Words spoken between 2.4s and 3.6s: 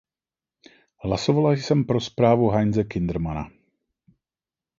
Heinze Kindermanna.